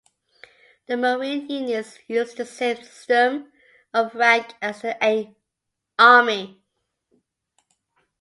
The 0.87 0.97
Marine 0.97 1.47
units 1.47 1.99
use 2.07 2.33
the 2.33 2.43
same 2.43 2.77
system 2.77 3.51
of 3.93 4.15
rank 4.15 4.51
as 4.59 4.81
the 4.81 5.29
Army. 5.99 6.59